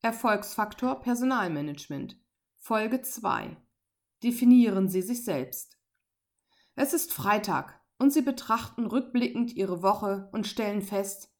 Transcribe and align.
Erfolgsfaktor 0.00 1.00
Personalmanagement 1.00 2.16
Folge 2.56 3.02
2 3.02 3.56
Definieren 4.22 4.88
Sie 4.88 5.02
sich 5.02 5.24
selbst. 5.24 5.76
Es 6.76 6.92
ist 6.92 7.12
Freitag 7.12 7.80
und 7.98 8.12
Sie 8.12 8.22
betrachten 8.22 8.86
rückblickend 8.86 9.54
Ihre 9.56 9.82
Woche 9.82 10.28
und 10.30 10.46
stellen 10.46 10.82
fest, 10.82 11.34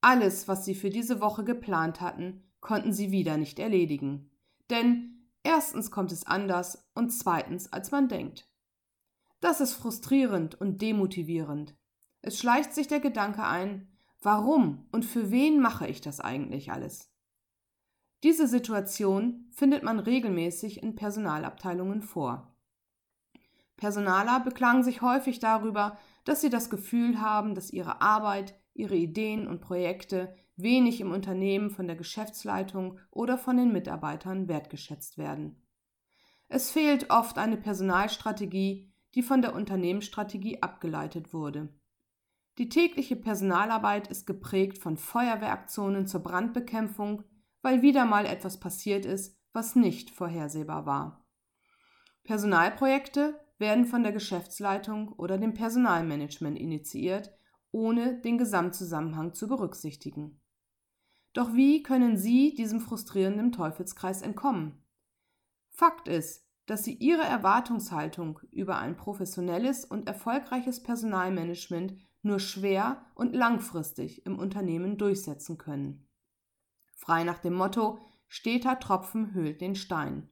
alles, 0.00 0.46
was 0.46 0.64
Sie 0.64 0.76
für 0.76 0.90
diese 0.90 1.20
Woche 1.20 1.42
geplant 1.42 2.00
hatten, 2.00 2.44
konnten 2.60 2.92
Sie 2.92 3.10
wieder 3.10 3.36
nicht 3.36 3.58
erledigen. 3.58 4.30
Denn 4.70 5.28
erstens 5.42 5.90
kommt 5.90 6.12
es 6.12 6.24
anders 6.24 6.88
und 6.94 7.10
zweitens, 7.10 7.72
als 7.72 7.90
man 7.90 8.06
denkt. 8.06 8.48
Das 9.40 9.60
ist 9.60 9.74
frustrierend 9.74 10.54
und 10.54 10.80
demotivierend. 10.80 11.74
Es 12.22 12.38
schleicht 12.38 12.74
sich 12.74 12.86
der 12.86 13.00
Gedanke 13.00 13.42
ein, 13.42 13.88
warum 14.22 14.86
und 14.92 15.04
für 15.04 15.32
wen 15.32 15.58
mache 15.58 15.88
ich 15.88 16.00
das 16.00 16.20
eigentlich 16.20 16.70
alles? 16.70 17.10
Diese 18.24 18.48
Situation 18.48 19.46
findet 19.50 19.82
man 19.82 19.98
regelmäßig 19.98 20.82
in 20.82 20.96
Personalabteilungen 20.96 22.00
vor. 22.00 22.56
Personaler 23.76 24.40
beklagen 24.40 24.82
sich 24.82 25.02
häufig 25.02 25.40
darüber, 25.40 25.98
dass 26.24 26.40
sie 26.40 26.48
das 26.48 26.70
Gefühl 26.70 27.20
haben, 27.20 27.54
dass 27.54 27.70
ihre 27.70 28.00
Arbeit, 28.00 28.58
ihre 28.72 28.96
Ideen 28.96 29.46
und 29.46 29.60
Projekte 29.60 30.34
wenig 30.56 31.02
im 31.02 31.12
Unternehmen 31.12 31.68
von 31.68 31.86
der 31.86 31.96
Geschäftsleitung 31.96 32.98
oder 33.10 33.36
von 33.36 33.58
den 33.58 33.72
Mitarbeitern 33.72 34.48
wertgeschätzt 34.48 35.18
werden. 35.18 35.62
Es 36.48 36.70
fehlt 36.70 37.10
oft 37.10 37.36
eine 37.36 37.58
Personalstrategie, 37.58 38.90
die 39.14 39.22
von 39.22 39.42
der 39.42 39.54
Unternehmensstrategie 39.54 40.62
abgeleitet 40.62 41.34
wurde. 41.34 41.68
Die 42.56 42.70
tägliche 42.70 43.16
Personalarbeit 43.16 44.08
ist 44.08 44.26
geprägt 44.26 44.78
von 44.78 44.96
Feuerwehraktionen 44.96 46.06
zur 46.06 46.22
Brandbekämpfung, 46.22 47.24
weil 47.64 47.80
wieder 47.80 48.04
mal 48.04 48.26
etwas 48.26 48.60
passiert 48.60 49.06
ist, 49.06 49.40
was 49.54 49.74
nicht 49.74 50.10
vorhersehbar 50.10 50.84
war. 50.84 51.26
Personalprojekte 52.22 53.40
werden 53.58 53.86
von 53.86 54.02
der 54.02 54.12
Geschäftsleitung 54.12 55.08
oder 55.12 55.38
dem 55.38 55.54
Personalmanagement 55.54 56.58
initiiert, 56.58 57.32
ohne 57.72 58.20
den 58.20 58.36
Gesamtzusammenhang 58.36 59.32
zu 59.32 59.48
berücksichtigen. 59.48 60.42
Doch 61.32 61.54
wie 61.54 61.82
können 61.82 62.18
Sie 62.18 62.54
diesem 62.54 62.80
frustrierenden 62.80 63.50
Teufelskreis 63.50 64.20
entkommen? 64.20 64.84
Fakt 65.70 66.06
ist, 66.06 66.46
dass 66.66 66.84
Sie 66.84 66.94
Ihre 66.94 67.22
Erwartungshaltung 67.22 68.40
über 68.50 68.76
ein 68.76 68.98
professionelles 68.98 69.86
und 69.86 70.06
erfolgreiches 70.06 70.82
Personalmanagement 70.82 71.96
nur 72.20 72.40
schwer 72.40 73.06
und 73.14 73.34
langfristig 73.34 74.26
im 74.26 74.38
Unternehmen 74.38 74.98
durchsetzen 74.98 75.56
können 75.56 76.06
frei 76.94 77.24
nach 77.24 77.38
dem 77.38 77.54
Motto 77.54 77.98
steter 78.28 78.78
Tropfen 78.78 79.32
höhlt 79.34 79.60
den 79.60 79.74
Stein. 79.74 80.28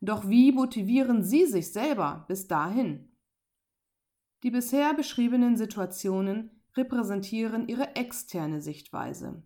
Doch 0.00 0.28
wie 0.28 0.52
motivieren 0.52 1.24
Sie 1.24 1.46
sich 1.46 1.72
selber 1.72 2.24
bis 2.28 2.46
dahin? 2.46 3.08
Die 4.42 4.50
bisher 4.50 4.94
beschriebenen 4.94 5.56
Situationen 5.56 6.62
repräsentieren 6.76 7.66
Ihre 7.66 7.96
externe 7.96 8.60
Sichtweise. 8.60 9.42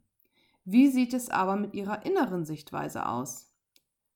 Wie 0.65 0.89
sieht 0.89 1.15
es 1.15 1.31
aber 1.31 1.57
mit 1.57 1.75
Ihrer 1.75 2.05
inneren 2.05 2.45
Sichtweise 2.45 3.07
aus? 3.07 3.53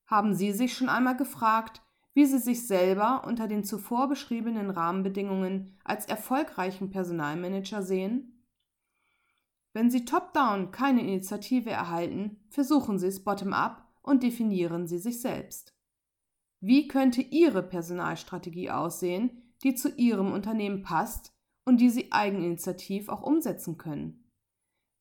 Haben 0.07 0.35
Sie 0.35 0.53
sich 0.53 0.75
schon 0.75 0.89
einmal 0.89 1.17
gefragt, 1.17 1.83
wie 2.13 2.27
Sie 2.27 2.39
sich 2.39 2.67
selber 2.67 3.25
unter 3.27 3.49
den 3.49 3.65
zuvor 3.65 4.09
beschriebenen 4.09 4.71
Rahmenbedingungen 4.71 5.79
als 5.85 6.07
erfolgreichen 6.07 6.91
Personalmanager 6.91 7.83
sehen? 7.83 8.36
Wenn 9.77 9.91
Sie 9.91 10.07
top-down 10.07 10.71
keine 10.71 11.03
Initiative 11.03 11.69
erhalten, 11.69 12.41
versuchen 12.49 12.99
Sie 12.99 13.09
es 13.09 13.23
bottom-up 13.23 13.87
und 14.01 14.23
definieren 14.23 14.87
Sie 14.87 14.97
sich 14.97 15.21
selbst. 15.21 15.77
Wie 16.61 16.89
könnte 16.89 17.21
Ihre 17.21 17.63
Personalstrategie 17.63 18.71
aussehen, 18.71 19.53
die 19.63 19.75
zu 19.75 19.91
Ihrem 19.91 20.33
Unternehmen 20.33 20.81
passt 20.81 21.35
und 21.67 21.79
die 21.83 21.91
Sie 21.91 22.11
eigeninitiativ 22.11 23.11
auch 23.11 23.21
umsetzen 23.21 23.77
können? 23.77 24.25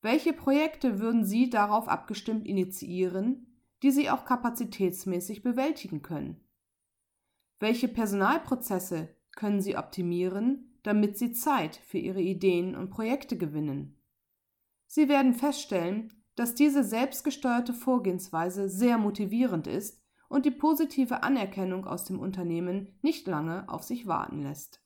Welche 0.02 0.34
Projekte 0.34 1.00
würden 1.00 1.24
Sie 1.24 1.50
darauf 1.50 1.88
abgestimmt 1.88 2.46
initiieren, 2.46 3.62
die 3.82 3.92
Sie 3.92 4.10
auch 4.10 4.26
kapazitätsmäßig 4.26 5.42
bewältigen 5.42 6.02
können? 6.02 6.42
Welche 7.62 7.88
Personalprozesse 7.88 9.16
können 9.38 9.62
Sie 9.62 9.78
optimieren, 9.78 10.78
damit 10.84 11.18
Sie 11.18 11.32
Zeit 11.32 11.78
für 11.78 11.98
Ihre 11.98 12.22
Ideen 12.22 12.76
und 12.76 12.90
Projekte 12.90 13.38
gewinnen? 13.38 13.96
Sie 14.96 15.10
werden 15.10 15.34
feststellen, 15.34 16.14
dass 16.38 16.56
diese 16.56 16.82
selbstgesteuerte 16.82 17.74
Vorgehensweise 17.74 18.70
sehr 18.70 18.98
motivierend 18.98 19.68
ist 19.68 20.02
und 20.30 20.46
die 20.46 20.52
positive 20.52 21.22
Anerkennung 21.22 21.86
aus 21.86 22.06
dem 22.06 22.18
Unternehmen 22.18 22.98
nicht 23.02 23.28
lange 23.28 23.68
auf 23.68 23.84
sich 23.84 24.08
warten 24.08 24.42
lässt 24.42 24.85